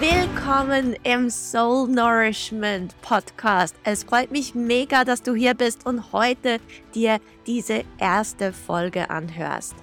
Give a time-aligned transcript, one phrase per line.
[0.00, 3.76] Willkommen im Soul Nourishment Podcast.
[3.84, 6.58] Es freut mich mega, dass du hier bist und heute
[6.94, 9.74] dir diese erste Folge anhörst.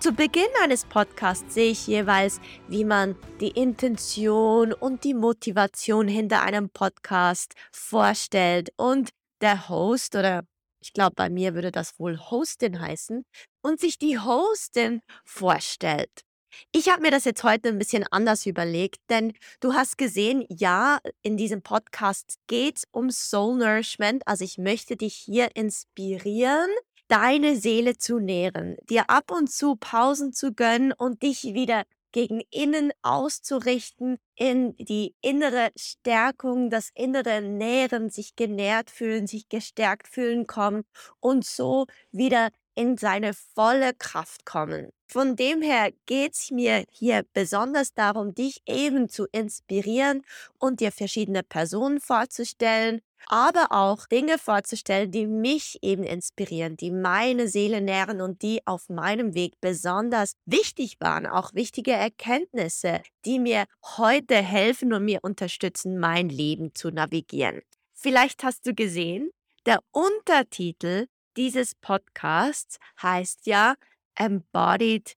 [0.00, 6.40] Zu Beginn eines Podcasts sehe ich jeweils, wie man die Intention und die Motivation hinter
[6.40, 9.10] einem Podcast vorstellt und
[9.42, 10.44] der Host oder
[10.80, 13.22] ich glaube, bei mir würde das wohl Hostin heißen
[13.60, 16.24] und sich die Hostin vorstellt.
[16.72, 20.98] Ich habe mir das jetzt heute ein bisschen anders überlegt, denn du hast gesehen, ja,
[21.22, 24.22] in diesem Podcast geht es um Soul Nourishment.
[24.26, 26.68] Also ich möchte dich hier inspirieren,
[27.08, 32.40] deine Seele zu nähren, dir ab und zu Pausen zu gönnen und dich wieder gegen
[32.50, 40.46] innen auszurichten, in die innere Stärkung, das innere Nähren, sich genährt fühlen, sich gestärkt fühlen
[40.46, 40.84] kommen
[41.20, 44.90] und so wieder in seine volle Kraft kommen.
[45.08, 50.22] Von dem her geht es mir hier besonders darum, dich eben zu inspirieren
[50.60, 57.48] und dir verschiedene Personen vorzustellen, aber auch Dinge vorzustellen, die mich eben inspirieren, die meine
[57.48, 63.64] Seele nähren und die auf meinem Weg besonders wichtig waren, auch wichtige Erkenntnisse, die mir
[63.96, 67.60] heute helfen und mir unterstützen, mein Leben zu navigieren.
[67.92, 69.30] Vielleicht hast du gesehen,
[69.66, 73.76] der Untertitel dieses Podcasts heißt ja
[74.16, 75.16] Embodied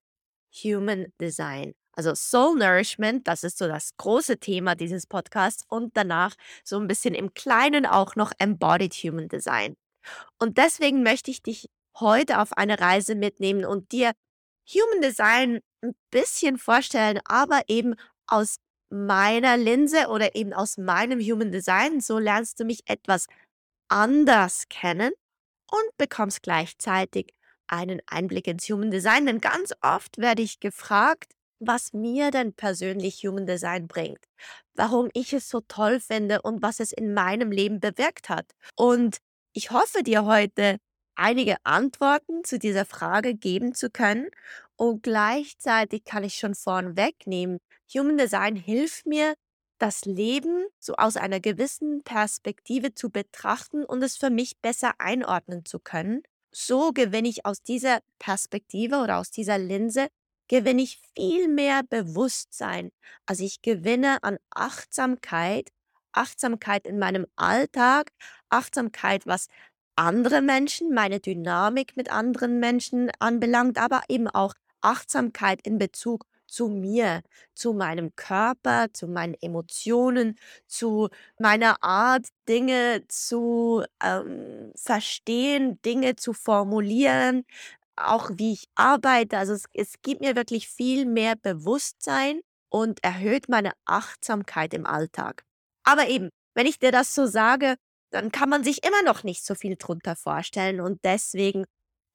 [0.64, 1.74] Human Design.
[1.94, 6.88] Also Soul Nourishment, das ist so das große Thema dieses Podcasts und danach so ein
[6.88, 9.76] bisschen im Kleinen auch noch Embodied Human Design.
[10.38, 14.12] Und deswegen möchte ich dich heute auf eine Reise mitnehmen und dir
[14.72, 17.96] Human Design ein bisschen vorstellen, aber eben
[18.28, 18.58] aus
[18.92, 22.00] meiner Linse oder eben aus meinem Human Design.
[22.00, 23.26] So lernst du mich etwas
[23.90, 25.12] anders kennen
[25.72, 27.34] und bekommst gleichzeitig
[27.68, 29.26] einen Einblick ins Human Design.
[29.26, 34.24] Denn ganz oft werde ich gefragt, was mir denn persönlich Human Design bringt,
[34.76, 38.46] warum ich es so toll finde und was es in meinem Leben bewirkt hat.
[38.76, 39.18] Und
[39.54, 40.78] ich hoffe dir heute
[41.16, 44.28] einige Antworten zu dieser Frage geben zu können
[44.76, 47.60] und gleichzeitig kann ich schon vorn wegnehmen,
[47.94, 49.36] Human Design hilft mir,
[49.82, 55.66] das Leben so aus einer gewissen Perspektive zu betrachten und es für mich besser einordnen
[55.66, 56.22] zu können.
[56.52, 60.08] So gewinne ich aus dieser Perspektive oder aus dieser Linse,
[60.48, 62.92] gewinne ich viel mehr Bewusstsein.
[63.26, 65.70] Also ich gewinne an Achtsamkeit,
[66.12, 68.12] Achtsamkeit in meinem Alltag,
[68.50, 69.48] Achtsamkeit, was
[69.96, 76.68] andere Menschen, meine Dynamik mit anderen Menschen anbelangt, aber eben auch Achtsamkeit in Bezug zu
[76.68, 77.22] mir,
[77.56, 86.34] zu meinem Körper, zu meinen Emotionen, zu meiner Art, Dinge zu ähm, verstehen, Dinge zu
[86.34, 87.46] formulieren,
[87.96, 89.38] auch wie ich arbeite.
[89.38, 95.44] Also es, es gibt mir wirklich viel mehr Bewusstsein und erhöht meine Achtsamkeit im Alltag.
[95.84, 97.76] Aber eben, wenn ich dir das so sage,
[98.12, 100.82] dann kann man sich immer noch nicht so viel drunter vorstellen.
[100.82, 101.66] Und deswegen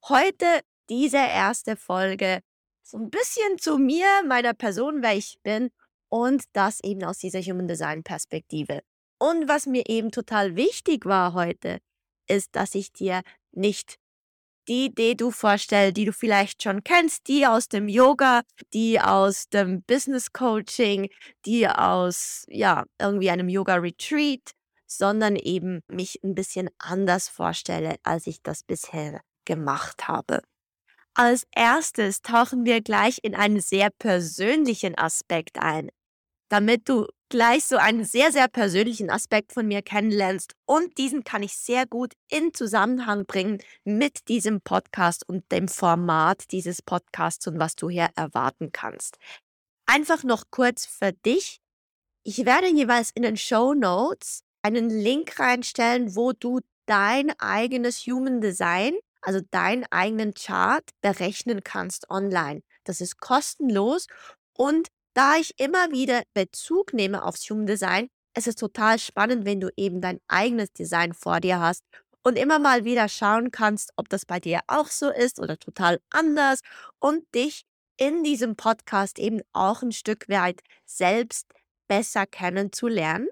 [0.07, 0.45] heute
[0.89, 2.41] diese erste Folge
[2.87, 5.69] so ein bisschen zu mir, meiner Person, wer ich bin
[6.09, 8.81] und das eben aus dieser Human Design Perspektive.
[9.19, 11.79] Und was mir eben total wichtig war heute,
[12.29, 13.21] ist, dass ich dir
[13.51, 13.97] nicht
[14.67, 18.41] die Idee du vorstelle, die du vielleicht schon kennst, die aus dem Yoga,
[18.73, 21.09] die aus dem Business Coaching,
[21.45, 24.51] die aus ja, irgendwie einem Yoga Retreat,
[24.85, 30.41] sondern eben mich ein bisschen anders vorstelle, als ich das bisher gemacht habe.
[31.19, 35.89] Als erstes tauchen wir gleich in einen sehr persönlichen Aspekt ein,
[36.47, 40.53] damit du gleich so einen sehr, sehr persönlichen Aspekt von mir kennenlernst.
[40.67, 46.51] Und diesen kann ich sehr gut in Zusammenhang bringen mit diesem Podcast und dem Format
[46.51, 49.17] dieses Podcasts und was du hier erwarten kannst.
[49.87, 51.61] Einfach noch kurz für dich.
[52.21, 58.39] Ich werde jeweils in den Show Notes einen Link reinstellen, wo du dein eigenes Human
[58.39, 58.93] Design,
[59.27, 62.61] also deinen eigenen Chart berechnen kannst online.
[62.85, 64.07] Das ist kostenlos
[64.53, 69.59] und da ich immer wieder Bezug nehme aufs Human Design, es ist total spannend, wenn
[69.59, 71.83] du eben dein eigenes Design vor dir hast
[72.23, 75.99] und immer mal wieder schauen kannst, ob das bei dir auch so ist oder total
[76.09, 76.61] anders
[76.99, 77.63] und dich
[77.97, 81.51] in diesem Podcast eben auch ein Stück weit selbst
[81.89, 83.27] besser kennenzulernen,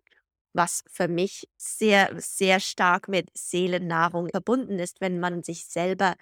[0.56, 6.16] was für mich sehr, sehr stark mit Seelennahrung verbunden ist, wenn man sich selber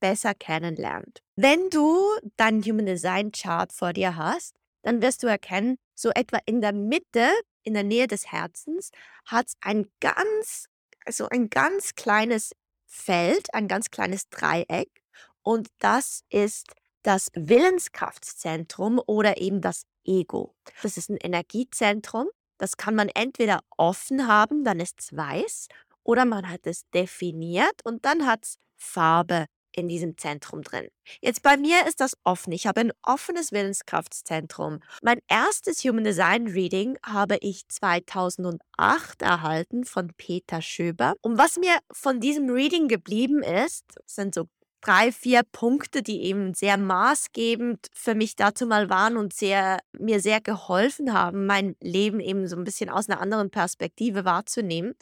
[0.00, 1.22] besser kennenlernt.
[1.36, 1.98] Wenn du
[2.36, 6.72] dein Human Design Chart vor dir hast, dann wirst du erkennen, so etwa in der
[6.72, 7.28] Mitte,
[7.62, 8.90] in der Nähe des Herzens,
[9.26, 10.66] hat es ein ganz,
[11.04, 12.52] also ein ganz kleines
[12.86, 15.02] Feld, ein ganz kleines Dreieck.
[15.42, 16.72] Und das ist
[17.02, 20.54] das Willenskraftzentrum oder eben das Ego.
[20.82, 22.28] Das ist ein Energiezentrum.
[22.60, 25.68] Das kann man entweder offen haben, dann ist es weiß,
[26.04, 30.88] oder man hat es definiert und dann hat es Farbe in diesem Zentrum drin.
[31.22, 32.52] Jetzt bei mir ist das offen.
[32.52, 34.80] Ich habe ein offenes Willenskraftzentrum.
[35.02, 41.14] Mein erstes Human Design Reading habe ich 2008 erhalten von Peter Schöber.
[41.22, 44.48] Und was mir von diesem Reading geblieben ist, sind so
[44.80, 50.20] drei, vier Punkte, die eben sehr maßgebend für mich dazu mal waren und sehr, mir
[50.20, 54.94] sehr geholfen haben, mein Leben eben so ein bisschen aus einer anderen Perspektive wahrzunehmen.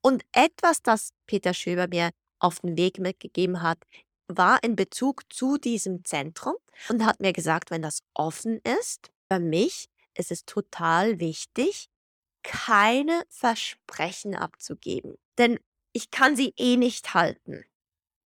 [0.00, 3.78] Und etwas, das Peter Schöber mir auf den Weg mitgegeben hat,
[4.28, 6.54] war in Bezug zu diesem Zentrum
[6.88, 11.88] und hat mir gesagt, wenn das offen ist, für mich ist es total wichtig,
[12.42, 15.16] keine Versprechen abzugeben.
[15.38, 15.58] Denn
[15.92, 17.64] ich kann sie eh nicht halten.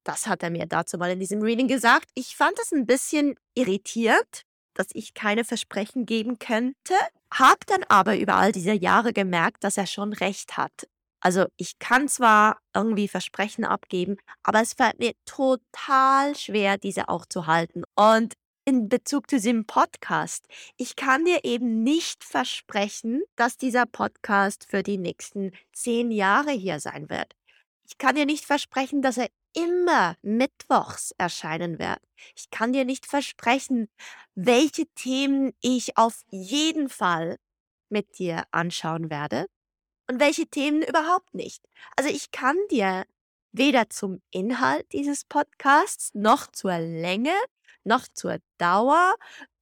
[0.04, 2.10] Das hat er mir dazu mal in diesem Reading gesagt.
[2.16, 4.44] Ich fand es ein bisschen irritiert,
[4.74, 6.94] dass ich keine Versprechen geben könnte,
[7.34, 10.88] habe dann aber über all diese Jahre gemerkt, dass er schon recht hat.
[11.22, 17.25] Also ich kann zwar irgendwie Versprechen abgeben, aber es fällt mir total schwer, diese auch
[17.25, 17.84] zu halten.
[17.95, 18.36] Und
[18.66, 20.45] in Bezug zu diesem Podcast,
[20.78, 26.80] ich kann dir eben nicht versprechen, dass dieser Podcast für die nächsten zehn Jahre hier
[26.80, 27.36] sein wird.
[27.84, 32.00] Ich kann dir nicht versprechen, dass er immer mittwochs erscheinen wird.
[32.36, 33.90] Ich kann dir nicht versprechen,
[34.36, 37.38] welche Themen ich auf jeden Fall
[37.90, 39.48] mit dir anschauen werde
[40.10, 41.63] und welche Themen überhaupt nicht.
[41.96, 43.06] Also ich kann dir
[43.51, 47.34] weder zum Inhalt dieses Podcasts noch zur Länge
[47.84, 49.16] noch zur Dauer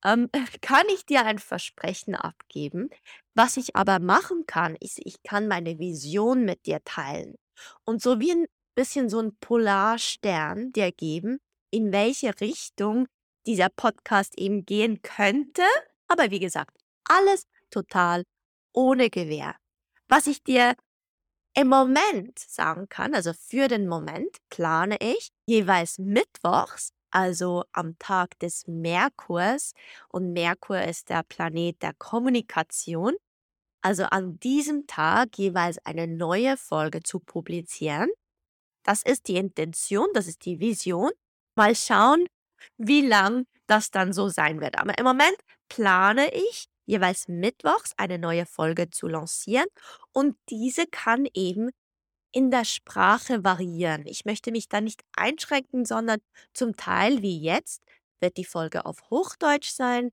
[0.04, 0.30] ähm,
[0.62, 2.90] kann ich dir ein Versprechen abgeben.
[3.36, 7.36] Was ich aber machen kann, ist, ich kann meine Vision mit dir teilen
[7.86, 8.46] und so wie ein
[8.78, 11.40] bisschen so ein Polarstern dir geben,
[11.72, 13.08] in welche Richtung
[13.48, 15.64] dieser Podcast eben gehen könnte.
[16.08, 18.24] Aber wie gesagt, alles total
[18.74, 19.56] ohne Gewähr.
[20.08, 20.76] Was ich dir
[21.56, 28.38] im Moment sagen kann, also für den Moment plane ich jeweils mittwochs, also am Tag
[28.40, 29.74] des Merkurs,
[30.10, 33.16] und Merkur ist der Planet der Kommunikation,
[33.82, 38.10] also an diesem Tag jeweils eine neue Folge zu publizieren.
[38.88, 41.12] Das ist die Intention, das ist die Vision.
[41.56, 42.26] Mal schauen,
[42.78, 44.80] wie lang das dann so sein wird.
[44.80, 45.38] Aber im Moment
[45.68, 49.68] plane ich jeweils mittwochs eine neue Folge zu lancieren
[50.14, 51.70] und diese kann eben
[52.32, 54.06] in der Sprache variieren.
[54.06, 56.20] Ich möchte mich da nicht einschränken, sondern
[56.54, 57.82] zum Teil wie jetzt
[58.22, 60.12] wird die Folge auf Hochdeutsch sein,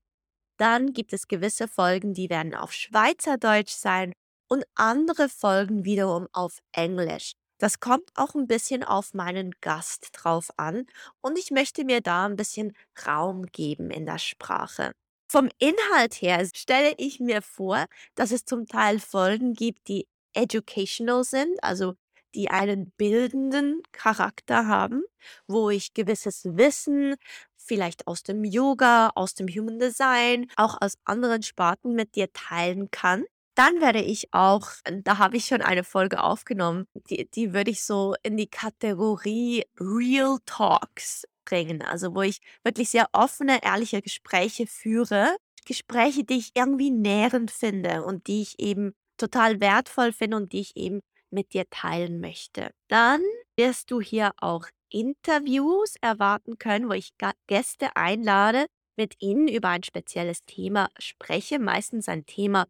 [0.57, 4.13] dann gibt es gewisse Folgen, die werden auf Schweizerdeutsch sein
[4.49, 7.33] und andere Folgen wiederum auf Englisch.
[7.57, 10.87] Das kommt auch ein bisschen auf meinen Gast drauf an
[11.21, 12.73] und ich möchte mir da ein bisschen
[13.07, 14.91] Raum geben in der Sprache.
[15.27, 17.85] Vom Inhalt her stelle ich mir vor,
[18.15, 21.95] dass es zum Teil Folgen gibt, die educational sind, also
[22.35, 25.03] die einen bildenden Charakter haben,
[25.47, 27.15] wo ich gewisses Wissen,
[27.55, 32.91] vielleicht aus dem Yoga, aus dem Human Design, auch aus anderen Sparten mit dir teilen
[32.91, 33.25] kann.
[33.55, 34.67] Dann werde ich auch,
[35.03, 39.63] da habe ich schon eine Folge aufgenommen, die, die würde ich so in die Kategorie
[39.79, 41.81] Real Talks bringen.
[41.81, 45.35] Also wo ich wirklich sehr offene, ehrliche Gespräche führe.
[45.65, 50.59] Gespräche, die ich irgendwie nährend finde und die ich eben total wertvoll finde und die
[50.59, 50.99] ich eben
[51.31, 52.71] mit dir teilen möchte.
[52.89, 53.21] Dann
[53.57, 57.13] wirst du hier auch Interviews erwarten können, wo ich
[57.47, 58.65] Gäste einlade,
[58.97, 62.65] mit ihnen über ein spezielles Thema spreche, meistens ein Thema,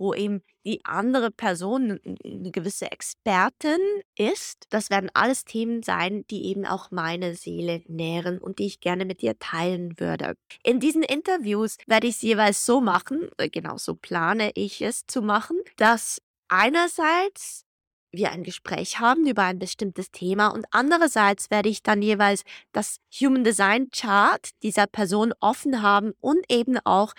[0.00, 3.78] wo eben die andere Person eine gewisse Expertin
[4.16, 4.66] ist.
[4.70, 9.04] Das werden alles Themen sein, die eben auch meine Seele nähren und die ich gerne
[9.04, 10.34] mit dir teilen würde.
[10.64, 15.06] In diesen Interviews werde ich es jeweils so machen, äh, genau so plane ich es
[15.06, 17.66] zu machen, dass einerseits
[18.12, 22.42] wir ein Gespräch haben über ein bestimmtes Thema und andererseits werde ich dann jeweils
[22.72, 27.12] das Human Design Chart dieser Person offen haben und eben auch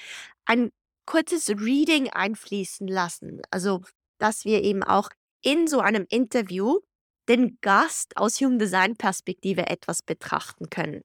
[0.46, 0.72] ein
[1.12, 3.42] kurzes Reading einfließen lassen.
[3.52, 3.82] Also,
[4.18, 5.10] dass wir eben auch
[5.44, 6.80] in so einem Interview
[7.28, 11.02] den Gast aus Human Design Perspektive etwas betrachten können.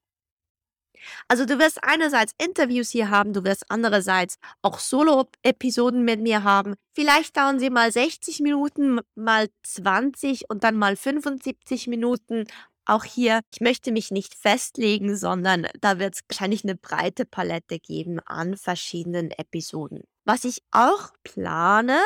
[1.26, 6.74] Also du wirst einerseits Interviews hier haben, du wirst andererseits auch Solo-Episoden mit mir haben.
[6.94, 12.46] Vielleicht dauern sie mal 60 Minuten, mal 20 und dann mal 75 Minuten.
[12.88, 17.80] Auch hier, ich möchte mich nicht festlegen, sondern da wird es wahrscheinlich eine breite Palette
[17.80, 20.04] geben an verschiedenen Episoden.
[20.24, 22.00] Was ich auch plane,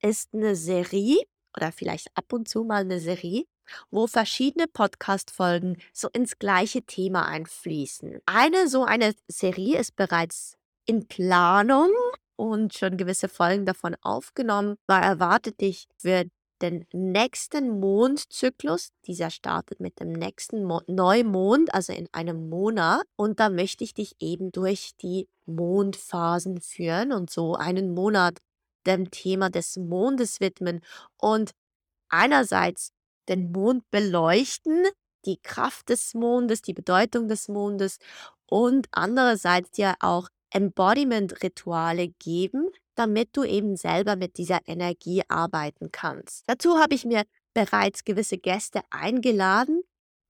[0.00, 1.18] ist eine Serie
[1.56, 3.44] oder vielleicht ab und zu mal eine Serie,
[3.90, 8.20] wo verschiedene Podcast-Folgen so ins gleiche Thema einfließen.
[8.26, 11.90] Eine so eine Serie ist bereits in Planung
[12.36, 14.76] und schon gewisse Folgen davon aufgenommen.
[14.86, 16.26] Da erwartet dich für
[16.62, 18.90] den nächsten Mondzyklus.
[19.06, 23.02] Dieser startet mit dem nächsten Mo Neumond, also in einem Monat.
[23.16, 28.38] Und da möchte ich dich eben durch die Mondphasen führen und so einen Monat
[28.86, 30.80] dem Thema des Mondes widmen
[31.18, 31.52] und
[32.08, 32.92] einerseits
[33.28, 34.84] den Mond beleuchten,
[35.24, 37.98] die Kraft des Mondes, die Bedeutung des Mondes
[38.48, 46.44] und andererseits dir auch Embodiment-Rituale geben, damit du eben selber mit dieser Energie arbeiten kannst.
[46.48, 47.24] Dazu habe ich mir
[47.54, 49.82] bereits gewisse Gäste eingeladen,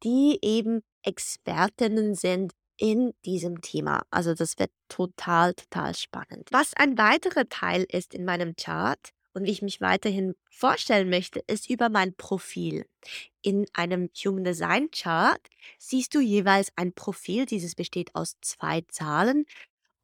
[0.02, 4.02] die eben Expertinnen sind in diesem Thema.
[4.11, 6.49] Also das wird total, total spannend.
[6.50, 9.00] Was ein weiterer Teil ist in meinem Chart,
[9.37, 12.87] und wie ich mich weiterhin vorstellen möchte, ist über mein Profil.
[13.42, 15.40] In einem Human Design Chart
[15.78, 17.44] siehst du jeweils ein Profil.
[17.44, 19.44] Dieses besteht aus zwei Zahlen.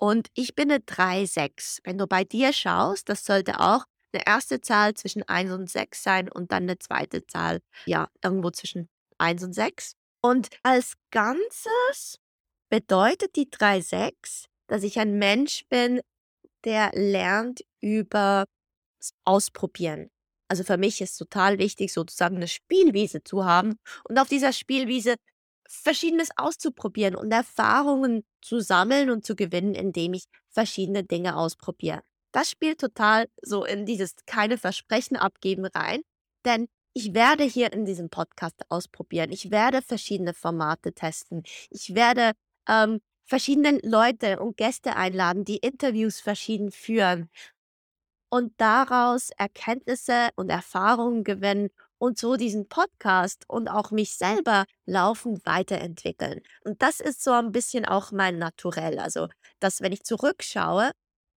[0.03, 1.79] Und ich bin eine 3-6.
[1.85, 6.03] Wenn du bei dir schaust, das sollte auch eine erste Zahl zwischen 1 und 6
[6.03, 9.93] sein und dann eine zweite Zahl, ja, irgendwo zwischen 1 und 6.
[10.21, 12.19] Und als Ganzes
[12.69, 16.01] bedeutet die 3-6, dass ich ein Mensch bin,
[16.65, 18.47] der lernt über
[19.25, 20.11] ausprobieren.
[20.49, 23.77] Also für mich ist total wichtig, sozusagen eine Spielwiese zu haben
[24.09, 25.15] und auf dieser Spielwiese
[25.73, 32.03] Verschiedenes auszuprobieren und Erfahrungen zu sammeln und zu gewinnen, indem ich verschiedene Dinge ausprobiere.
[32.33, 36.03] Das spielt total so in dieses keine Versprechen abgeben rein,
[36.45, 39.33] denn ich werde hier in diesem Podcast ausprobieren.
[39.33, 41.43] Ich werde verschiedene Formate testen.
[41.71, 42.33] Ich werde
[42.69, 47.31] ähm, verschiedene Leute und Gäste einladen, die Interviews verschieden führen
[48.31, 51.69] und daraus Erkenntnisse und Erfahrungen gewinnen
[52.03, 56.41] und so diesen Podcast und auch mich selber laufend weiterentwickeln.
[56.65, 58.99] Und das ist so ein bisschen auch mein Naturell.
[58.99, 59.29] Also,
[59.61, 60.91] dass wenn ich zurückschaue,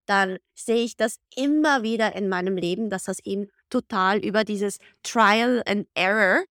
[0.07, 4.79] dann sehe ich das immer wieder in meinem Leben, dass das eben total über dieses
[5.03, 6.45] Trial and Error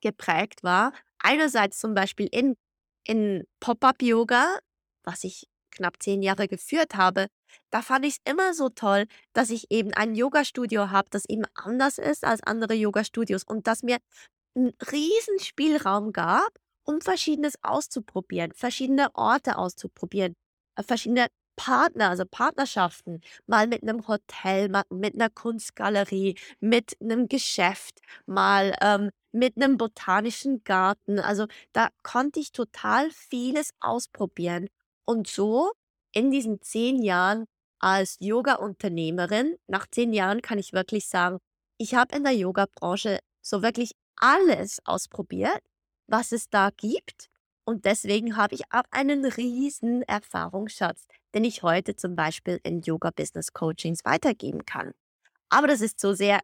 [0.00, 0.94] geprägt war.
[1.18, 2.56] Einerseits zum Beispiel in,
[3.06, 4.58] in Pop-up-Yoga,
[5.04, 7.26] was ich knapp zehn Jahre geführt habe,
[7.70, 11.44] da fand ich es immer so toll, dass ich eben ein Yoga-Studio habe, das eben
[11.54, 13.98] anders ist als andere Yoga-Studios und das mir
[14.54, 16.50] einen riesen Spielraum gab,
[16.84, 20.34] um Verschiedenes auszuprobieren, verschiedene Orte auszuprobieren,
[20.76, 27.28] äh, verschiedene Partner, also Partnerschaften, mal mit einem Hotel, mal mit einer Kunstgalerie, mit einem
[27.28, 31.18] Geschäft, mal ähm, mit einem botanischen Garten.
[31.18, 34.68] Also da konnte ich total vieles ausprobieren
[35.04, 35.72] und so
[36.12, 37.46] in diesen zehn Jahren
[37.78, 41.38] als Yoga-Unternehmerin, nach zehn Jahren kann ich wirklich sagen,
[41.78, 45.60] ich habe in der Yoga-Branche so wirklich alles ausprobiert,
[46.06, 47.28] was es da gibt.
[47.64, 54.04] Und deswegen habe ich auch einen riesen Erfahrungsschatz, den ich heute zum Beispiel in Yoga-Business-Coachings
[54.04, 54.92] weitergeben kann.
[55.48, 56.40] Aber das ist so sehr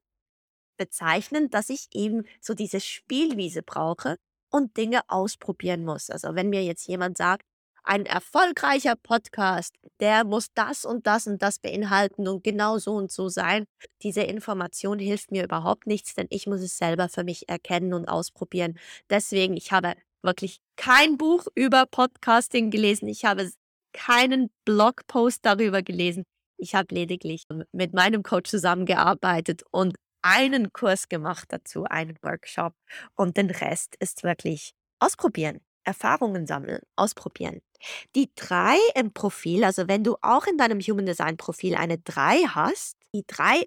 [0.77, 4.17] bezeichnend, dass ich eben so diese Spielwiese brauche
[4.51, 6.11] und Dinge ausprobieren muss.
[6.11, 7.45] Also wenn mir jetzt jemand sagt,
[7.83, 13.11] ein erfolgreicher Podcast, der muss das und das und das beinhalten und genau so und
[13.11, 13.65] so sein.
[14.03, 18.09] Diese Information hilft mir überhaupt nichts, denn ich muss es selber für mich erkennen und
[18.09, 18.79] ausprobieren.
[19.11, 23.09] Deswegen, ich habe wirklich kein Buch über Podcasting gelesen.
[23.09, 23.51] Ich habe
[23.93, 26.25] keinen Blogpost darüber gelesen.
[26.59, 32.75] Ich habe lediglich mit meinem Coach zusammengearbeitet und einen Kurs gemacht dazu, einen Workshop.
[33.15, 35.61] Und den Rest ist wirklich ausprobieren.
[35.89, 37.61] Erfahrungen sammeln, ausprobieren.
[38.15, 42.43] Die 3 im Profil, also wenn du auch in deinem Human Design Profil eine 3
[42.49, 43.65] hast, die 3,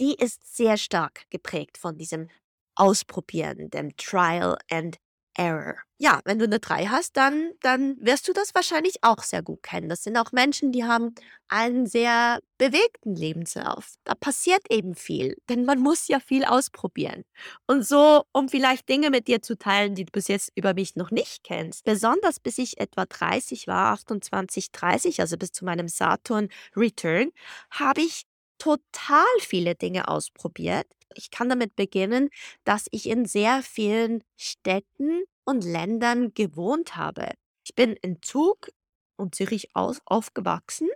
[0.00, 2.28] die ist sehr stark geprägt von diesem
[2.74, 4.98] Ausprobieren, dem Trial and
[5.38, 5.76] Error.
[6.00, 9.62] Ja, wenn du eine 3 hast, dann dann wirst du das wahrscheinlich auch sehr gut
[9.62, 9.88] kennen.
[9.88, 11.14] Das sind auch Menschen, die haben
[11.48, 13.94] einen sehr bewegten Lebenslauf.
[14.04, 17.22] Da passiert eben viel, denn man muss ja viel ausprobieren.
[17.66, 20.96] Und so, um vielleicht Dinge mit dir zu teilen, die du bis jetzt über mich
[20.96, 25.88] noch nicht kennst, besonders bis ich etwa 30 war, 28, 30, also bis zu meinem
[25.88, 27.30] Saturn Return,
[27.70, 28.22] habe ich
[28.58, 30.86] total viele Dinge ausprobiert.
[31.14, 32.28] Ich kann damit beginnen,
[32.64, 37.30] dass ich in sehr vielen Städten und Ländern gewohnt habe.
[37.64, 38.68] Ich bin in Zug
[39.16, 40.88] und Zürich aus aufgewachsen,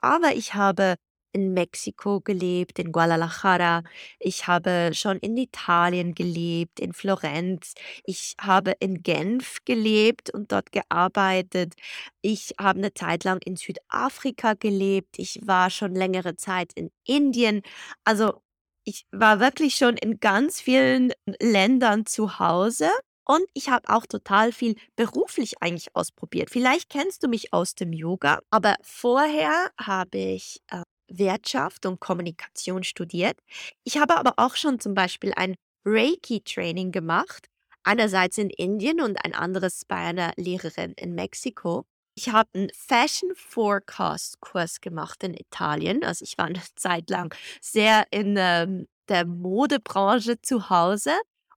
[0.00, 0.96] aber ich habe
[1.32, 3.82] in Mexiko gelebt, in Guadalajara.
[4.18, 7.74] Ich habe schon in Italien gelebt, in Florenz.
[8.04, 11.74] Ich habe in Genf gelebt und dort gearbeitet.
[12.22, 15.18] Ich habe eine Zeit lang in Südafrika gelebt.
[15.18, 17.62] Ich war schon längere Zeit in Indien.
[18.04, 18.42] Also
[18.84, 22.88] ich war wirklich schon in ganz vielen Ländern zu Hause
[23.28, 26.50] und ich habe auch total viel beruflich eigentlich ausprobiert.
[26.50, 32.84] Vielleicht kennst du mich aus dem Yoga, aber vorher habe ich äh, Wirtschaft und Kommunikation
[32.84, 33.38] studiert.
[33.84, 37.48] Ich habe aber auch schon zum Beispiel ein Reiki-Training gemacht,
[37.84, 41.84] einerseits in Indien und ein anderes bei einer Lehrerin in Mexiko.
[42.16, 46.02] Ich habe einen Fashion Forecast Kurs gemacht in Italien.
[46.02, 51.12] Also ich war eine Zeit lang sehr in ähm, der Modebranche zu Hause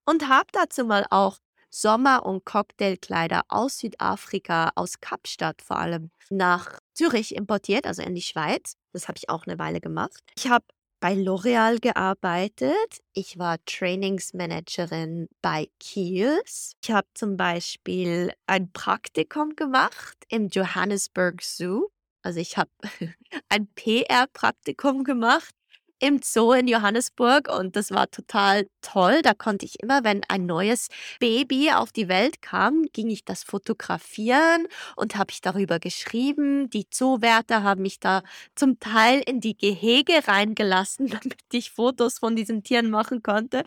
[0.06, 1.38] und habe dazu mal auch
[1.72, 8.22] Sommer- und Cocktailkleider aus Südafrika, aus Kapstadt vor allem, nach Zürich importiert, also in die
[8.22, 8.74] Schweiz.
[8.92, 10.20] Das habe ich auch eine Weile gemacht.
[10.36, 10.66] Ich habe
[11.00, 13.00] bei L'Oreal gearbeitet.
[13.14, 16.74] Ich war Trainingsmanagerin bei Kiehl's.
[16.84, 21.88] Ich habe zum Beispiel ein Praktikum gemacht im Johannesburg Zoo.
[22.22, 22.72] Also ich habe
[23.48, 25.56] ein PR-Praktikum gemacht
[26.00, 29.22] im Zoo in Johannesburg und das war total toll.
[29.22, 30.88] Da konnte ich immer, wenn ein neues
[31.20, 36.70] Baby auf die Welt kam, ging ich das fotografieren und habe ich darüber geschrieben.
[36.70, 38.24] Die Zoowärter haben mich da
[38.56, 43.64] zum Teil in die Gehege reingelassen, damit ich Fotos von diesen Tieren machen konnte.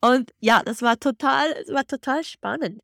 [0.00, 2.80] Und ja, das war total, das war total spannend.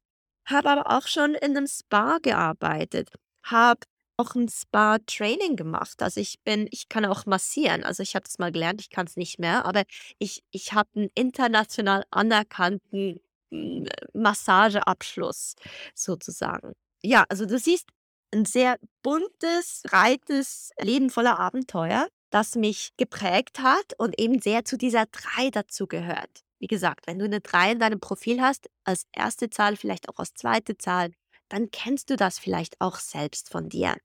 [0.46, 3.08] Habe aber auch schon in einem Spa gearbeitet,
[3.44, 3.80] habe
[4.22, 6.02] auch ein Spa-Training gemacht.
[6.02, 7.84] Also, ich bin ich kann auch massieren.
[7.84, 9.82] Also, ich habe das mal gelernt, ich kann es nicht mehr, aber
[10.18, 13.20] ich ich habe einen international anerkannten,
[13.52, 15.54] hm, Massageabschluss
[15.94, 16.72] sozusagen.
[17.02, 17.88] Ja, also, du siehst
[18.34, 24.78] ein sehr buntes, breites Leben voller Abenteuer, das mich geprägt hat und eben sehr zu
[24.78, 26.40] dieser 3 dazugehört.
[26.60, 30.18] Wie gesagt, wenn du eine 3 in deinem Profil hast, als erste Zahl, vielleicht auch
[30.18, 31.10] als zweite Zahl,
[31.48, 33.96] dann kennst du das vielleicht auch selbst von dir.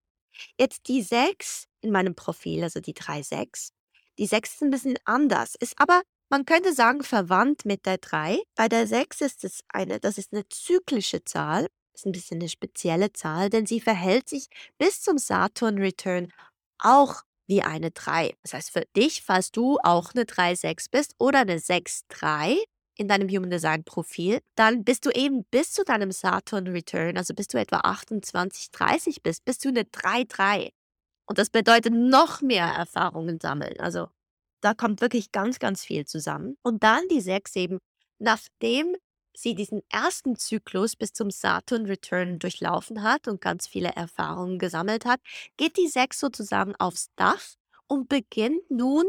[0.59, 3.69] Jetzt die 6 in meinem Profil, also die 3,6.
[4.17, 8.39] Die 6 ist ein bisschen anders, ist aber, man könnte sagen, verwandt mit der 3.
[8.55, 12.49] Bei der 6 ist es eine, das ist eine zyklische Zahl, ist ein bisschen eine
[12.49, 14.47] spezielle Zahl, denn sie verhält sich
[14.77, 16.31] bis zum Saturn-Return
[16.79, 18.33] auch wie eine 3.
[18.43, 22.57] Das heißt, für dich, falls du auch eine 3,6 bist oder eine 6,3,
[22.97, 27.33] in deinem Human Design Profil, dann bist du eben bis zu deinem Saturn Return, also
[27.33, 30.71] bis du etwa 28, 30 bist, bist du eine 3-3.
[31.27, 33.79] Und das bedeutet noch mehr Erfahrungen sammeln.
[33.79, 34.07] Also
[34.61, 36.57] da kommt wirklich ganz, ganz viel zusammen.
[36.63, 37.79] Und dann die 6 eben,
[38.19, 38.95] nachdem
[39.35, 45.05] sie diesen ersten Zyklus bis zum Saturn Return durchlaufen hat und ganz viele Erfahrungen gesammelt
[45.05, 45.19] hat,
[45.57, 47.43] geht die 6 sozusagen aufs Dach
[47.87, 49.05] und beginnt nun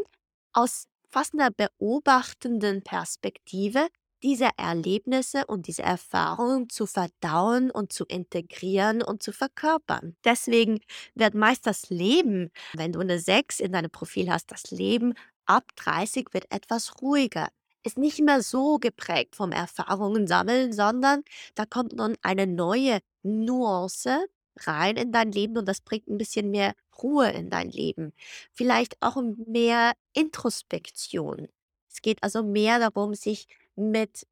[0.52, 3.88] aus fast einer beobachtenden Perspektive
[4.22, 10.16] diese Erlebnisse und diese Erfahrungen zu verdauen und zu integrieren und zu verkörpern.
[10.24, 10.80] Deswegen
[11.14, 15.14] wird meist das Leben, wenn du eine 6 in deinem Profil hast, das Leben
[15.46, 17.48] ab 30 wird etwas ruhiger.
[17.84, 21.22] Ist nicht mehr so geprägt vom Erfahrungen sammeln, sondern
[21.54, 24.26] da kommt nun eine neue Nuance
[24.66, 28.12] rein in dein Leben und das bringt ein bisschen mehr Ruhe in dein Leben.
[28.52, 31.48] Vielleicht auch mehr Introspektion.
[31.90, 34.26] Es geht also mehr darum, sich mit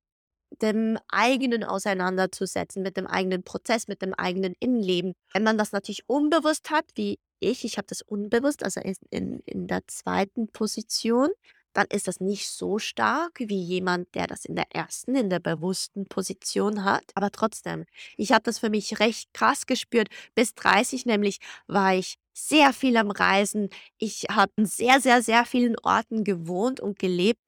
[0.63, 5.15] dem eigenen auseinanderzusetzen, mit dem eigenen Prozess, mit dem eigenen Innenleben.
[5.33, 9.41] Wenn man das natürlich unbewusst hat, wie ich, ich habe das unbewusst, also in, in,
[9.41, 11.31] in der zweiten Position,
[11.77, 15.41] dann ist das nicht so stark wie jemand, der das in der ersten, in der
[15.41, 17.05] bewussten Position hat.
[17.15, 17.85] Aber trotzdem,
[18.17, 20.09] ich habe das für mich recht krass gespürt.
[20.35, 23.69] Bis 30 nämlich war ich sehr viel am Reisen.
[23.99, 27.43] Ich habe in sehr, sehr, sehr vielen Orten gewohnt und gelebt.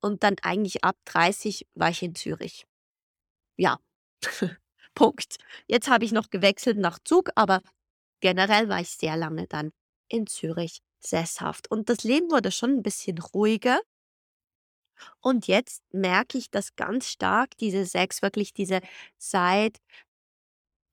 [0.00, 2.66] Und dann eigentlich ab 30 war ich in Zürich.
[3.58, 3.78] Ja,
[4.94, 5.36] Punkt.
[5.66, 7.60] Jetzt habe ich noch gewechselt nach Zug, aber
[8.20, 9.72] generell war ich sehr lange dann
[10.08, 11.70] in Zürich sesshaft.
[11.70, 13.80] Und das Leben wurde schon ein bisschen ruhiger.
[15.20, 18.80] Und jetzt merke ich, dass ganz stark diese 6 wirklich diese
[19.18, 19.78] Zeit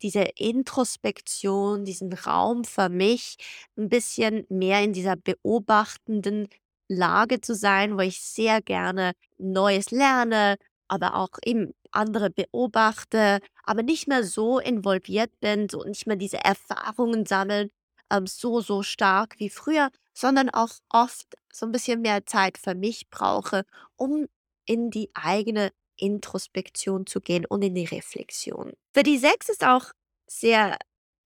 [0.01, 3.37] diese Introspektion, diesen Raum für mich,
[3.77, 6.47] ein bisschen mehr in dieser beobachtenden
[6.87, 13.83] Lage zu sein, wo ich sehr gerne Neues lerne, aber auch eben andere beobachte, aber
[13.83, 17.69] nicht mehr so involviert bin, so nicht mehr diese Erfahrungen sammeln,
[18.11, 22.75] ähm, so, so stark wie früher, sondern auch oft so ein bisschen mehr Zeit für
[22.75, 23.65] mich brauche,
[23.95, 24.27] um
[24.65, 28.73] in die eigene Introspektion zu gehen und in die Reflexion.
[28.93, 29.91] Für die 6 ist auch
[30.27, 30.77] sehr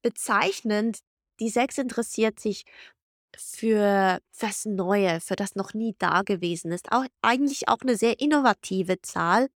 [0.01, 0.99] bezeichnend,
[1.39, 2.63] die 6 interessiert sich
[3.37, 6.91] für das Neue, für das noch nie dagewesen ist.
[6.91, 9.47] Auch eigentlich auch eine sehr innovative Zahl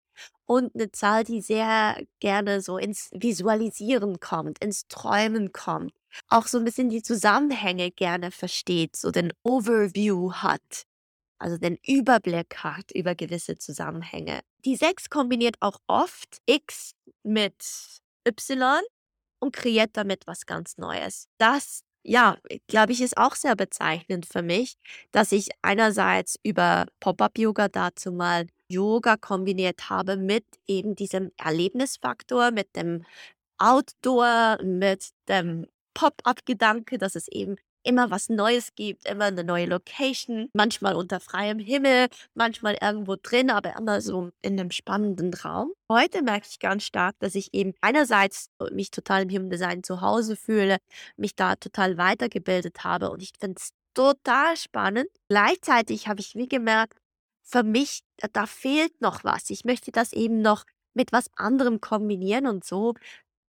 [0.45, 5.93] und eine Zahl, die sehr gerne so ins Visualisieren kommt, ins Träumen kommt,
[6.27, 10.83] auch so ein bisschen die Zusammenhänge gerne versteht, so den Overview hat,
[11.39, 14.41] also den Überblick hat über gewisse Zusammenhänge.
[14.63, 17.55] Die 6 kombiniert auch oft X mit
[18.27, 18.81] Y
[19.39, 21.27] und kreiert damit was ganz Neues.
[21.37, 24.75] Das, ja, glaube ich, ist auch sehr bezeichnend für mich,
[25.11, 32.75] dass ich einerseits über Pop-up-Yoga dazu mal Yoga kombiniert habe mit eben diesem Erlebnisfaktor, mit
[32.75, 33.05] dem
[33.57, 37.55] Outdoor, mit dem Pop-up-Gedanke, dass es eben
[37.85, 43.49] immer was Neues gibt, immer eine neue Location, manchmal unter freiem Himmel, manchmal irgendwo drin,
[43.49, 45.71] aber immer so in einem spannenden Raum.
[45.91, 50.01] Heute merke ich ganz stark, dass ich eben einerseits mich total im Human Design zu
[50.01, 50.77] Hause fühle,
[51.15, 55.07] mich da total weitergebildet habe und ich finde es total spannend.
[55.29, 56.97] Gleichzeitig habe ich wie gemerkt,
[57.43, 58.01] für mich,
[58.33, 59.51] da fehlt noch was.
[59.51, 60.63] Ich möchte das eben noch
[60.95, 62.95] mit was anderem kombinieren und so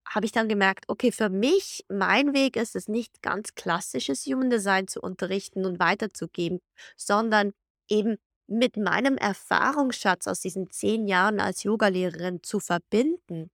[0.10, 4.50] habe ich dann gemerkt, okay, für mich, mein Weg ist es nicht ganz klassisches Human
[4.50, 6.60] Design zu unterrichten und weiterzugeben,
[6.96, 7.54] sondern
[7.90, 8.18] eben
[8.48, 13.50] mit meinem Erfahrungsschatz aus diesen zehn Jahren als Yogalehrerin zu verbinden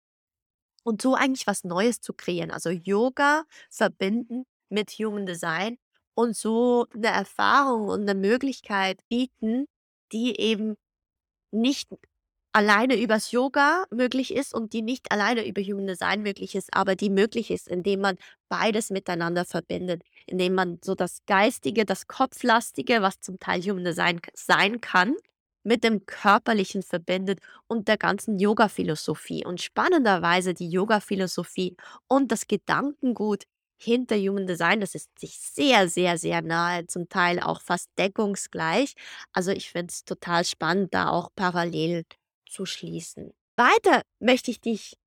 [0.83, 2.51] und so eigentlich was Neues zu kreieren.
[2.51, 5.77] Also Yoga verbinden mit Human Design
[6.15, 9.65] und so eine Erfahrung und eine Möglichkeit bieten,
[10.11, 10.75] die eben
[11.51, 11.89] nicht
[12.53, 16.95] alleine übers Yoga möglich ist und die nicht alleine über Human Design möglich ist, aber
[16.95, 23.01] die möglich ist, indem man beides miteinander verbindet, indem man so das Geistige, das Kopflastige,
[23.01, 25.15] was zum Teil Human Design sein kann,
[25.63, 29.45] mit dem Körperlichen verbindet und der ganzen Yoga-Philosophie.
[29.45, 31.75] Und spannenderweise die Yoga-Philosophie
[32.07, 33.45] und das Gedankengut
[33.77, 38.93] hinter Human Design, das ist sich sehr, sehr, sehr nahe, zum Teil auch fast deckungsgleich.
[39.33, 42.03] Also ich finde es total spannend, da auch parallel
[42.53, 43.33] zu schließen.
[43.57, 44.97] Weiter möchte ich dich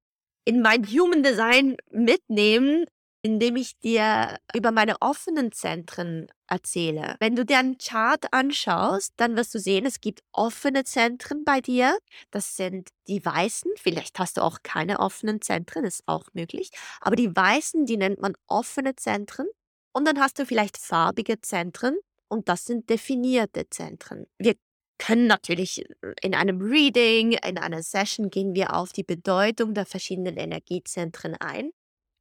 [0.45, 2.87] in mein Human Design mitnehmen,
[3.23, 7.17] indem ich dir über meine offenen Zentren erzähle.
[7.19, 11.61] Wenn du dir einen Chart anschaust, dann wirst du sehen, es gibt offene Zentren bei
[11.61, 11.99] dir.
[12.31, 13.73] Das sind die weißen.
[13.77, 16.71] Vielleicht hast du auch keine offenen Zentren, ist auch möglich.
[17.01, 19.49] Aber die weißen, die nennt man offene Zentren.
[19.93, 21.97] Und dann hast du vielleicht farbige Zentren
[22.29, 24.27] und das sind definierte Zentren.
[24.39, 24.55] Wir
[24.99, 29.87] können natürlich äh, in einem Reading, in einer Session gehen wir auf die Bedeutung der
[29.87, 31.71] verschiedenen Energiezentren ein.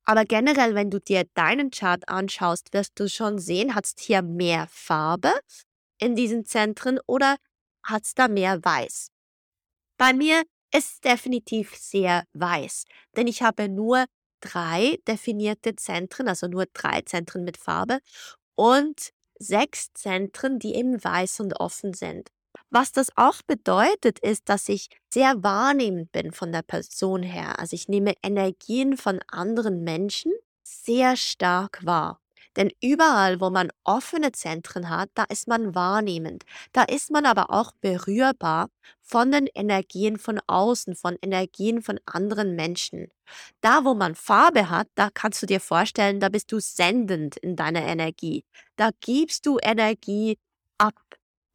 [0.06, 4.22] Aber generell, wenn du dir deinen Chart anschaust, wirst du schon sehen, hat es hier
[4.22, 5.34] mehr Farbe
[6.00, 7.38] in diesen Zentren oder
[7.84, 9.10] hat es da mehr Weiß?
[9.98, 12.86] Bei mir ist es definitiv sehr weiß,
[13.16, 14.06] denn ich habe nur
[14.42, 18.00] drei definierte Zentren, also nur drei Zentren mit Farbe
[18.56, 22.30] und sechs Zentren, die eben weiß und offen sind.
[22.70, 27.60] Was das auch bedeutet, ist, dass ich sehr wahrnehmend bin von der Person her.
[27.60, 32.20] Also ich nehme Energien von anderen Menschen sehr stark wahr.
[32.56, 36.46] Denn überall, wo man offene Zentren hat, da ist man wahrnehmend.
[36.72, 38.70] Da ist man aber auch berührbar
[39.02, 43.10] von den Energien von außen, von Energien von anderen Menschen.
[43.62, 47.56] Da, wo man Farbe hat, da kannst du dir vorstellen, da bist du sendend in
[47.56, 48.46] deiner Energie.
[48.78, 50.38] Da gibst du Energie
[50.78, 50.94] ab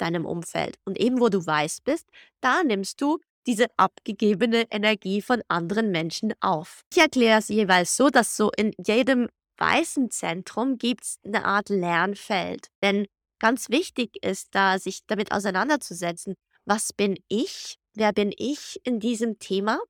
[0.01, 0.79] deinem Umfeld.
[0.85, 2.09] Und eben wo du weiß bist,
[2.41, 6.83] da nimmst du diese abgegebene Energie von anderen Menschen auf.
[6.93, 11.69] Ich erkläre es jeweils so, dass so in jedem weißen Zentrum gibt es eine Art
[11.69, 12.69] Lernfeld.
[12.83, 13.07] Denn
[13.39, 16.35] ganz wichtig ist da, sich damit auseinanderzusetzen,
[16.65, 19.81] was bin ich, wer bin ich in diesem Thema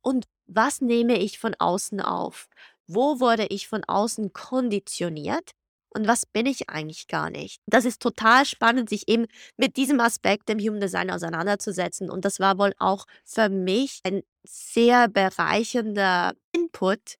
[0.00, 2.48] und was nehme ich von außen auf?
[2.86, 5.50] Wo wurde ich von außen konditioniert?
[5.96, 7.60] Und was bin ich eigentlich gar nicht.
[7.66, 12.10] Das ist total spannend, sich eben mit diesem Aspekt im Human Design auseinanderzusetzen.
[12.10, 17.16] Und das war wohl auch für mich ein sehr bereichernder Input,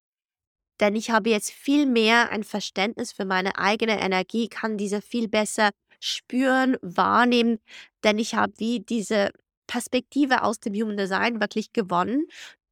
[0.80, 5.28] denn ich habe jetzt viel mehr ein Verständnis für meine eigene Energie, kann diese viel
[5.28, 7.58] besser spüren, wahrnehmen,
[8.04, 9.30] denn ich habe wie diese
[9.66, 12.26] Perspektive aus dem Human Design wirklich gewonnen,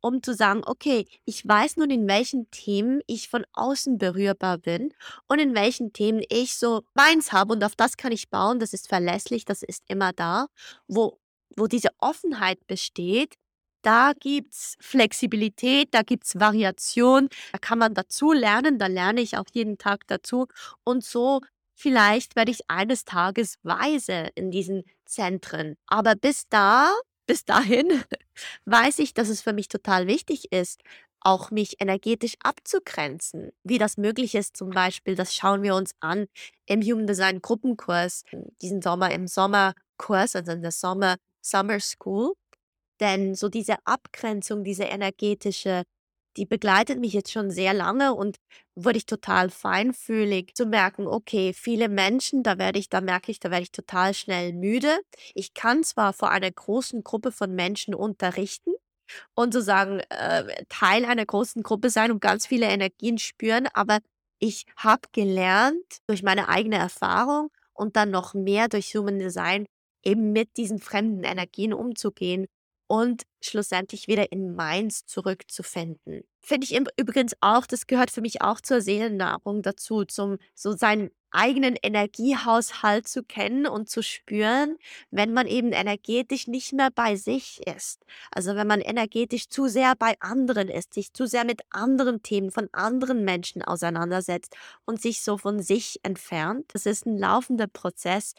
[0.04, 4.92] um zu sagen, okay, ich weiß nun, in welchen Themen ich von außen berührbar bin
[5.28, 8.74] und in welchen Themen ich so meins habe und auf das kann ich bauen, das
[8.74, 10.48] ist verlässlich, das ist immer da,
[10.88, 11.18] wo,
[11.56, 13.36] wo diese Offenheit besteht,
[13.80, 19.22] da gibt es Flexibilität, da gibt es Variation, da kann man dazu lernen, da lerne
[19.22, 20.48] ich auch jeden Tag dazu.
[20.84, 21.40] Und so
[21.74, 25.76] vielleicht werde ich eines Tages weise in diesen Zentren.
[25.86, 26.92] Aber bis da,
[27.26, 27.86] bis dahin,
[28.66, 30.80] weiß ich, dass es für mich total wichtig ist,
[31.20, 33.50] auch mich energetisch abzugrenzen.
[33.64, 36.26] Wie das möglich ist zum Beispiel, das schauen wir uns an
[36.66, 38.24] im Human Design Gruppenkurs,
[38.60, 42.34] diesen Sommer im Sommerkurs, also in der Sommer Summer School.
[43.00, 45.84] Denn so diese Abgrenzung, diese energetische,
[46.36, 48.38] die begleitet mich jetzt schon sehr lange und
[48.74, 53.40] wurde ich total feinfühlig zu merken, okay, viele Menschen, da werde ich, da merke ich,
[53.40, 54.98] da werde ich total schnell müde.
[55.34, 58.72] Ich kann zwar vor einer großen Gruppe von Menschen unterrichten
[59.34, 63.98] und sozusagen äh, Teil einer großen Gruppe sein und ganz viele Energien spüren, aber
[64.38, 69.66] ich habe gelernt durch meine eigene Erfahrung und dann noch mehr durch Human Design
[70.04, 72.46] eben mit diesen fremden Energien umzugehen
[72.86, 76.22] und schlussendlich wieder in meins zurückzufinden.
[76.40, 81.10] Finde ich übrigens auch, das gehört für mich auch zur Seelennahrung dazu, zum so seinen
[81.34, 84.76] eigenen Energiehaushalt zu kennen und zu spüren,
[85.10, 88.04] wenn man eben energetisch nicht mehr bei sich ist.
[88.30, 92.52] Also wenn man energetisch zu sehr bei anderen ist, sich zu sehr mit anderen Themen
[92.52, 96.66] von anderen Menschen auseinandersetzt und sich so von sich entfernt.
[96.72, 98.34] Das ist ein laufender Prozess,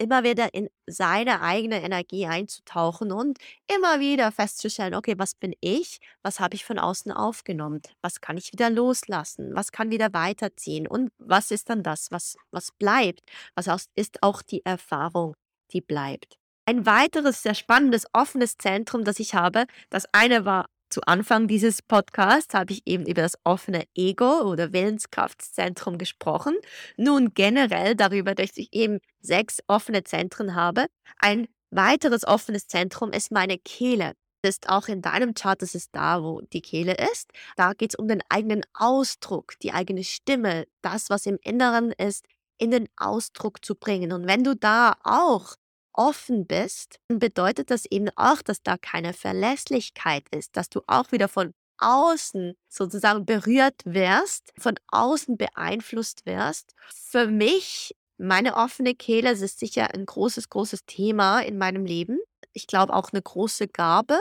[0.00, 3.38] immer wieder in seine eigene Energie einzutauchen und
[3.72, 5.98] immer wieder festzustellen, okay, was bin ich?
[6.22, 7.82] Was habe ich von außen aufgenommen?
[8.02, 9.54] Was kann ich wieder loslassen?
[9.54, 10.86] Was kann wieder weiterziehen?
[10.88, 13.20] Und was ist dann das, was, was bleibt?
[13.54, 15.34] Was ist auch die Erfahrung,
[15.72, 16.38] die bleibt?
[16.64, 21.82] Ein weiteres sehr spannendes, offenes Zentrum, das ich habe, das eine war zu Anfang dieses
[21.82, 26.56] Podcasts habe ich eben über das offene Ego oder Willenskraftzentrum gesprochen.
[26.96, 30.86] Nun generell darüber, dass ich eben sechs offene Zentren habe.
[31.18, 34.14] Ein weiteres offenes Zentrum ist meine Kehle.
[34.42, 37.30] Das ist auch in deinem Chart, das ist da, wo die Kehle ist.
[37.56, 42.24] Da geht es um den eigenen Ausdruck, die eigene Stimme, das, was im Inneren ist,
[42.58, 44.12] in den Ausdruck zu bringen.
[44.12, 45.54] Und wenn du da auch
[45.92, 51.28] offen bist, bedeutet das eben auch, dass da keine Verlässlichkeit ist, dass du auch wieder
[51.28, 56.74] von außen sozusagen berührt wirst, von außen beeinflusst wirst.
[56.92, 62.18] Für mich, meine offene Kehle, ist sicher ein großes, großes Thema in meinem Leben.
[62.52, 64.18] Ich glaube auch eine große Gabe,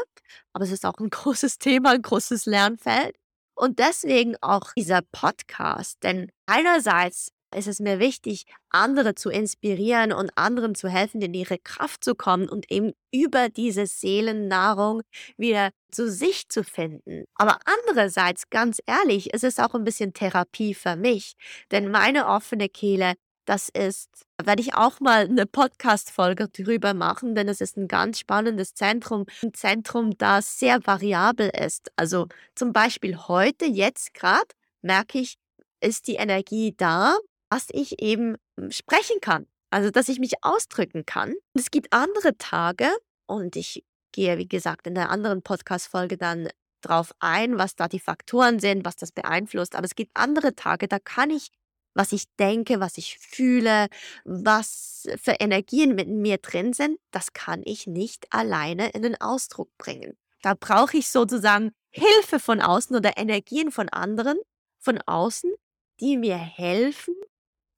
[0.54, 3.16] aber es ist auch ein großes Thema, ein großes Lernfeld.
[3.56, 10.32] Und deswegen auch dieser Podcast, denn einerseits ist es mir wichtig, andere zu inspirieren und
[10.36, 15.02] anderen zu helfen, in ihre Kraft zu kommen und eben über diese Seelennahrung
[15.38, 17.26] wieder zu sich zu finden.
[17.36, 21.34] Aber andererseits, ganz ehrlich, ist es auch ein bisschen Therapie für mich,
[21.72, 23.14] denn meine offene Kehle,
[23.46, 24.10] das ist,
[24.40, 29.26] werde ich auch mal eine Podcast-Folge drüber machen, denn es ist ein ganz spannendes Zentrum,
[29.42, 31.92] ein Zentrum, das sehr variabel ist.
[31.96, 34.50] Also zum Beispiel heute, jetzt gerade,
[34.84, 35.40] merke ich,
[35.82, 37.18] ist die Energie da,
[37.50, 41.32] dass ich eben hm, sprechen kann, also dass ich mich ausdrücken kann.
[41.32, 42.88] Und es gibt andere Tage
[43.26, 46.50] und ich gehe, wie gesagt, in der anderen Podcast-Folge dann
[46.82, 49.76] drauf ein, was da die Faktoren sind, was das beeinflusst.
[49.76, 51.50] Aber es gibt andere Tage, da kann ich,
[51.94, 53.88] was ich denke, was ich fühle,
[54.24, 59.70] was für Energien mit mir drin sind, das kann ich nicht alleine in den Ausdruck
[59.78, 60.18] bringen.
[60.42, 64.38] Da brauche ich sozusagen Hilfe von außen oder Energien von anderen,
[64.80, 65.52] von außen,
[66.00, 67.16] die mir helfen,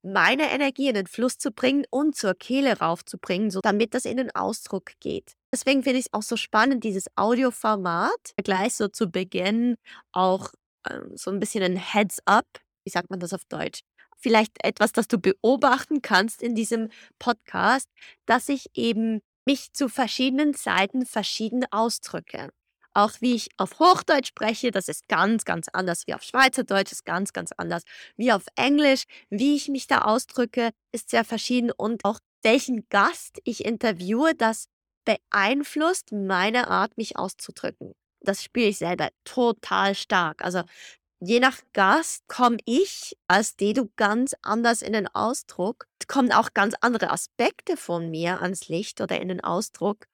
[0.02, 4.16] meine Energie in den Fluss zu bringen und zur Kehle raufzubringen, so damit das in
[4.16, 5.34] den Ausdruck geht.
[5.52, 8.34] Deswegen finde ich es auch so spannend, dieses Audioformat.
[8.42, 9.76] Gleich so zu Beginn
[10.12, 10.50] auch
[10.88, 12.46] ähm, so ein bisschen ein Heads-up,
[12.84, 13.82] wie sagt man das auf Deutsch?
[14.16, 17.88] Vielleicht etwas, das du beobachten kannst in diesem Podcast,
[18.26, 22.50] dass ich eben mich zu verschiedenen Zeiten verschieden ausdrücke.
[22.94, 27.04] Auch wie ich auf Hochdeutsch spreche, das ist ganz, ganz anders wie auf Schweizerdeutsch, ist
[27.04, 27.84] ganz, ganz anders
[28.16, 29.04] wie auf Englisch.
[29.30, 34.66] Wie ich mich da ausdrücke, ist sehr verschieden und auch welchen Gast ich interviewe, das
[35.04, 37.92] beeinflusst meine Art, mich auszudrücken.
[38.20, 40.44] Das spüre ich selber total stark.
[40.44, 40.62] Also
[41.20, 45.86] je nach Gast komme ich als Dedu ganz anders in den Ausdruck.
[46.08, 50.06] Kommen auch ganz andere Aspekte von mir ans Licht oder in den Ausdruck.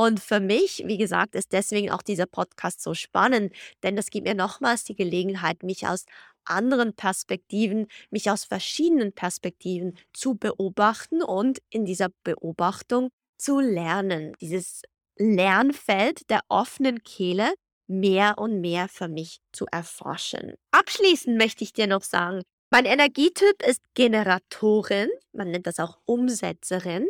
[0.00, 4.26] Und für mich, wie gesagt, ist deswegen auch dieser Podcast so spannend, denn das gibt
[4.26, 6.06] mir nochmals die Gelegenheit, mich aus
[6.46, 14.32] anderen Perspektiven, mich aus verschiedenen Perspektiven zu beobachten und in dieser Beobachtung zu lernen.
[14.40, 14.80] Dieses
[15.18, 17.52] Lernfeld der offenen Kehle
[17.86, 20.54] mehr und mehr für mich zu erforschen.
[20.70, 27.08] Abschließend möchte ich dir noch sagen, mein Energietyp ist Generatorin, man nennt das auch Umsetzerin.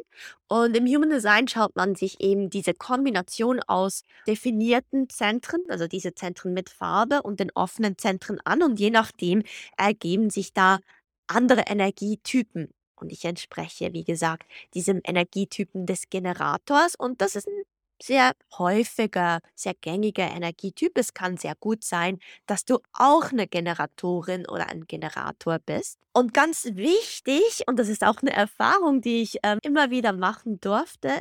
[0.49, 6.15] Und im Human Design schaut man sich eben diese Kombination aus definierten Zentren, also diese
[6.15, 8.63] Zentren mit Farbe und den offenen Zentren an.
[8.63, 9.43] Und je nachdem
[9.77, 10.81] ergeben sich da
[11.27, 12.73] andere Energietypen.
[12.97, 14.45] Und ich entspreche, wie gesagt,
[14.75, 16.95] diesem Energietypen des Generators.
[16.95, 17.63] Und das ist ein
[18.03, 20.97] sehr häufiger, sehr gängiger Energietyp.
[20.97, 25.99] Es kann sehr gut sein, dass du auch eine Generatorin oder ein Generator bist.
[26.13, 30.61] Und ganz wichtig, und das ist auch eine Erfahrung, die ich ähm, immer wieder machen
[30.61, 31.21] durfte,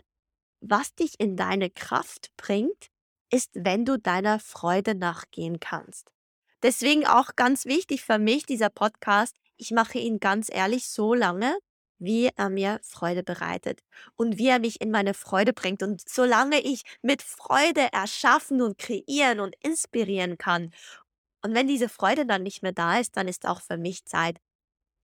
[0.61, 2.87] was dich in deine Kraft bringt,
[3.31, 6.11] ist, wenn du deiner Freude nachgehen kannst.
[6.63, 9.35] Deswegen auch ganz wichtig für mich dieser Podcast.
[9.55, 11.57] Ich mache ihn ganz ehrlich so lange,
[11.99, 13.81] wie er mir Freude bereitet
[14.15, 15.83] und wie er mich in meine Freude bringt.
[15.83, 20.71] Und solange ich mit Freude erschaffen und kreieren und inspirieren kann,
[21.43, 24.37] und wenn diese Freude dann nicht mehr da ist, dann ist auch für mich Zeit,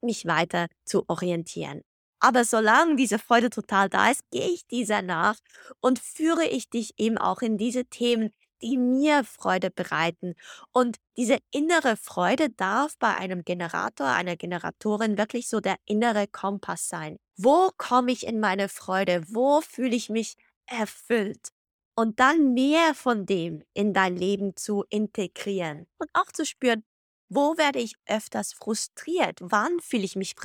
[0.01, 1.81] mich weiter zu orientieren.
[2.19, 5.37] Aber solange diese Freude total da ist, gehe ich dieser nach
[5.81, 8.33] und führe ich dich eben auch in diese Themen,
[8.65, 10.33] die mir Freude bereiten.
[10.73, 16.89] Und diese innere Freude darf bei einem Generator, einer Generatorin wirklich so der innere Kompass
[16.89, 17.17] sein.
[17.37, 19.23] Wo komme ich in meine Freude?
[19.27, 21.49] Wo fühle ich mich erfüllt?
[21.95, 26.83] Und dann mehr von dem in dein Leben zu integrieren und auch zu spüren,
[27.29, 29.39] wo werde ich öfters frustriert?
[29.41, 30.35] Wann fühle ich mich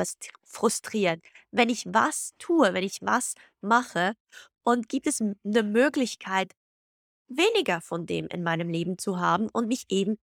[0.44, 1.22] frustriert?
[1.50, 4.14] Wenn ich was tue, wenn ich was mache?
[4.62, 6.52] Und gibt es eine Möglichkeit,
[7.30, 10.18] weniger von dem in meinem Leben zu haben und mich eben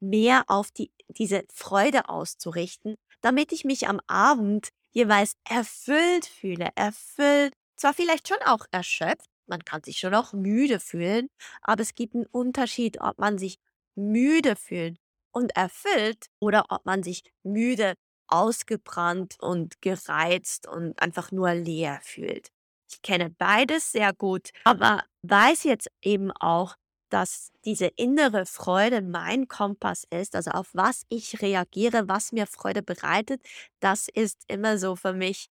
[0.00, 7.52] mehr auf die, diese Freude auszurichten, damit ich mich am Abend jeweils erfüllt fühle, erfüllt,
[7.76, 11.28] zwar vielleicht schon auch erschöpft, man kann sich schon auch müde fühlen,
[11.62, 13.58] aber es gibt einen Unterschied, ob man sich
[13.94, 14.98] müde fühlt
[15.32, 17.94] und erfüllt oder ob man sich müde,
[18.28, 22.50] ausgebrannt und gereizt und einfach nur leer fühlt.
[22.90, 26.76] Ich kenne beides sehr gut, aber weiß jetzt eben auch,
[27.08, 32.82] dass diese innere Freude mein Kompass ist, also auf was ich reagiere, was mir Freude
[32.82, 33.40] bereitet,
[33.80, 35.46] das ist immer so für mich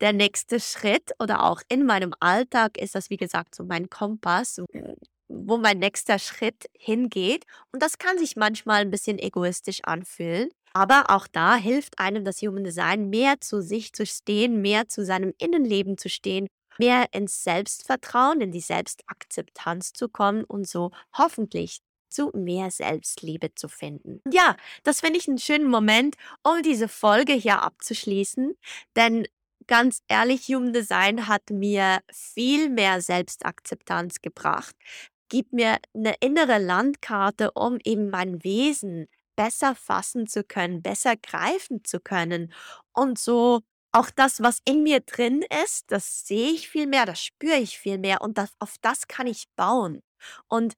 [0.00, 4.60] der nächste Schritt oder auch in meinem Alltag ist das, wie gesagt, so mein Kompass,
[5.28, 7.44] wo mein nächster Schritt hingeht.
[7.72, 10.48] Und das kann sich manchmal ein bisschen egoistisch anfühlen.
[10.72, 15.04] Aber auch da hilft einem das Human Design, mehr zu sich zu stehen, mehr zu
[15.04, 16.46] seinem Innenleben zu stehen
[16.80, 23.68] mehr ins Selbstvertrauen, in die Selbstakzeptanz zu kommen und so hoffentlich zu mehr Selbstliebe zu
[23.68, 24.20] finden.
[24.30, 28.54] Ja, das finde ich einen schönen Moment, um diese Folge hier abzuschließen,
[28.96, 29.26] denn
[29.68, 34.74] ganz ehrlich, Human Design hat mir viel mehr Selbstakzeptanz gebracht,
[35.28, 41.84] gibt mir eine innere Landkarte, um eben mein Wesen besser fassen zu können, besser greifen
[41.84, 42.52] zu können
[42.92, 43.60] und so
[43.92, 47.78] auch das, was in mir drin ist, das sehe ich viel mehr, das spüre ich
[47.78, 50.02] viel mehr und das, auf das kann ich bauen.
[50.48, 50.74] Und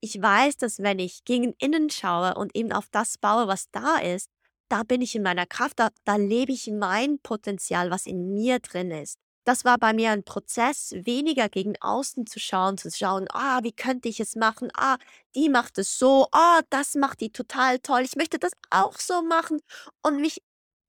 [0.00, 3.98] ich weiß, dass wenn ich gegen innen schaue und eben auf das baue, was da
[3.98, 4.28] ist,
[4.68, 8.58] da bin ich in meiner Kraft, da, da lebe ich mein Potenzial, was in mir
[8.58, 9.18] drin ist.
[9.44, 13.72] Das war bei mir ein Prozess, weniger gegen außen zu schauen, zu schauen, ah, wie
[13.72, 14.70] könnte ich es machen?
[14.74, 14.98] Ah,
[15.34, 18.02] die macht es so, ah, das macht die total toll.
[18.02, 19.60] Ich möchte das auch so machen
[20.02, 20.42] und mich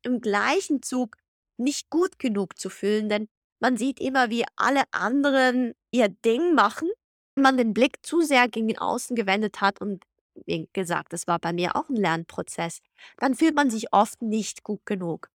[0.04, 1.18] im gleichen Zug
[1.64, 3.28] nicht gut genug zu fühlen, denn
[3.60, 6.90] man sieht immer, wie alle anderen ihr Ding machen,
[7.36, 10.04] man den Blick zu sehr gegen Außen gewendet hat und
[10.46, 12.80] wie gesagt, das war bei mir auch ein Lernprozess,
[13.18, 15.30] dann fühlt man sich oft nicht gut genug.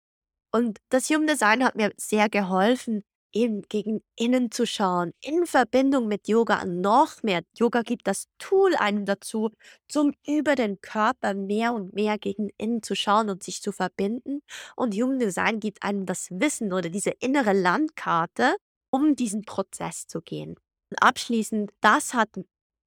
[0.52, 6.08] Und das Human Design hat mir sehr geholfen, eben gegen innen zu schauen, in Verbindung
[6.08, 7.42] mit Yoga noch mehr.
[7.56, 9.50] Yoga gibt das Tool einem dazu,
[9.88, 14.40] zum über den Körper mehr und mehr gegen innen zu schauen und sich zu verbinden.
[14.76, 18.56] Und Human Design gibt einem das Wissen oder diese innere Landkarte,
[18.90, 20.56] um diesen Prozess zu gehen.
[20.90, 22.30] Und abschließend, das hat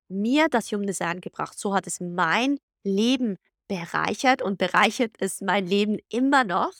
[0.10, 1.58] mir das Human Design gebracht.
[1.58, 6.74] So hat es mein Leben bereichert und bereichert es mein Leben immer noch.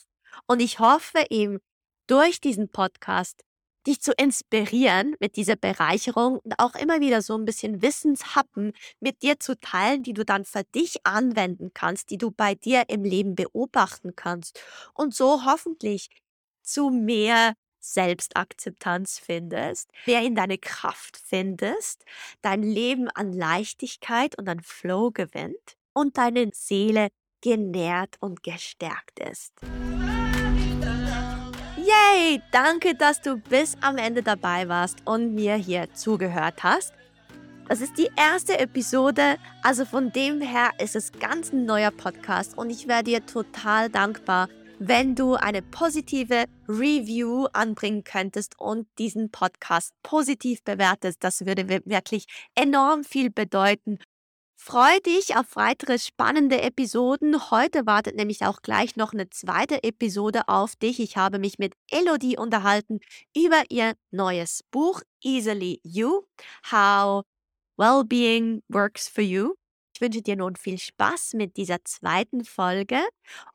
[0.46, 1.58] Und ich hoffe eben,
[2.06, 3.42] durch diesen Podcast
[3.86, 9.22] dich zu inspirieren mit dieser Bereicherung und auch immer wieder so ein bisschen Wissenshappen mit
[9.22, 13.04] dir zu teilen, die du dann für dich anwenden kannst, die du bei dir im
[13.04, 14.60] Leben beobachten kannst
[14.94, 16.08] und so hoffentlich
[16.62, 22.04] zu mehr Selbstakzeptanz findest, mehr in deine Kraft findest,
[22.40, 27.08] dein Leben an Leichtigkeit und an Flow gewinnt und deine Seele
[27.40, 29.52] genährt und gestärkt ist.
[31.92, 32.40] Yay!
[32.52, 36.94] Danke, dass du bis am Ende dabei warst und mir hier zugehört hast.
[37.68, 42.56] Das ist die erste Episode, also von dem her ist es ganz ein neuer Podcast
[42.56, 49.30] und ich wäre dir total dankbar, wenn du eine positive Review anbringen könntest und diesen
[49.30, 51.22] Podcast positiv bewertest.
[51.22, 53.98] Das würde wirklich enorm viel bedeuten.
[54.64, 57.50] Freu dich auf weitere spannende Episoden.
[57.50, 61.00] Heute wartet nämlich auch gleich noch eine zweite Episode auf dich.
[61.00, 63.00] Ich habe mich mit Elodie unterhalten
[63.36, 66.22] über ihr neues Buch Easily You,
[66.70, 67.24] How
[67.76, 69.54] Wellbeing Works for You
[70.02, 73.00] wünsche dir nun viel Spaß mit dieser zweiten Folge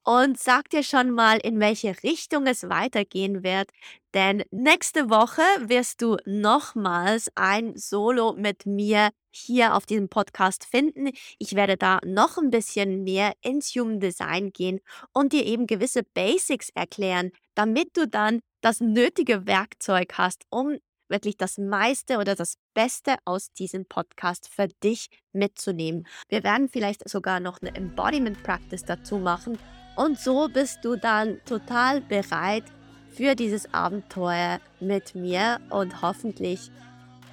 [0.03, 3.69] und sag dir schon mal, in welche Richtung es weitergehen wird.
[4.15, 11.09] Denn nächste Woche wirst du nochmals ein Solo mit mir hier auf diesem Podcast finden.
[11.37, 14.79] Ich werde da noch ein bisschen mehr ins Human Design gehen
[15.13, 20.77] und dir eben gewisse Basics erklären, damit du dann das nötige Werkzeug hast, um
[21.09, 26.05] wirklich das meiste oder das Beste aus diesem Podcast für dich mitzunehmen.
[26.27, 29.57] Wir werden vielleicht sogar noch eine Embodiment Practice dazu machen
[29.95, 32.65] und so bist du dann total bereit
[33.09, 36.69] für dieses Abenteuer mit mir und hoffentlich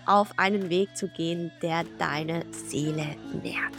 [0.07, 3.75] auf einen Weg zu gehen, der deine Seele nährt.